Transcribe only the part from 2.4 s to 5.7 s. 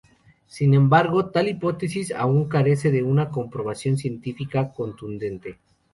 carece de una comprobación científica contundente.